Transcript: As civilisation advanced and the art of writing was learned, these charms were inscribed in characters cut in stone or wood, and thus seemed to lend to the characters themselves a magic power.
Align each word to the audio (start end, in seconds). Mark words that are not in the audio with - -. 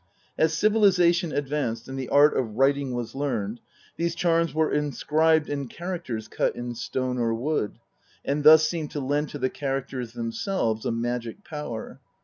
As 0.35 0.53
civilisation 0.57 1.31
advanced 1.31 1.87
and 1.87 1.95
the 1.95 2.09
art 2.09 2.35
of 2.35 2.55
writing 2.57 2.95
was 2.95 3.13
learned, 3.13 3.59
these 3.97 4.15
charms 4.15 4.51
were 4.51 4.71
inscribed 4.73 5.47
in 5.47 5.67
characters 5.67 6.27
cut 6.27 6.55
in 6.55 6.73
stone 6.73 7.19
or 7.19 7.35
wood, 7.35 7.77
and 8.25 8.43
thus 8.43 8.67
seemed 8.67 8.89
to 8.89 8.99
lend 8.99 9.29
to 9.29 9.37
the 9.37 9.51
characters 9.51 10.13
themselves 10.13 10.87
a 10.87 10.91
magic 10.91 11.43
power. 11.43 11.99